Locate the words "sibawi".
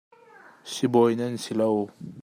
0.71-1.13